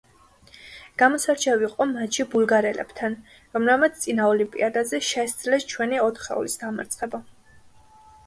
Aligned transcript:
გამოსარჩევი 0.99 1.65
იყო 1.67 1.85
მატჩი 1.89 2.23
ბულგარელებთან, 2.31 3.17
რომლებმაც 3.57 4.01
წინა 4.05 4.29
ოლიმპიადაზე 4.31 5.01
შესძლეს 5.09 5.67
ჩვენი 5.75 5.99
ოთხეულის 6.07 6.57
დამარცხება. 6.65 7.21